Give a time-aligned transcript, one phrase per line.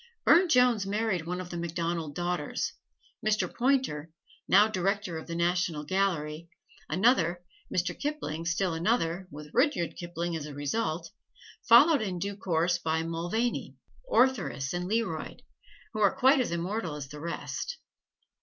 [0.25, 2.73] Burne Jones married one of the MacDonald daughters;
[3.23, 3.47] Mr.
[3.53, 4.09] Poynter,
[4.47, 6.49] now Director of the National Gallery,
[6.89, 7.95] another; Mr.
[7.95, 11.11] Kipling still another with Rudyard Kipling as a result,
[11.69, 13.75] followed in due course by Mulvaney,
[14.07, 15.41] Ortheris and Learoyd,
[15.93, 17.77] who are quite as immortal as the rest.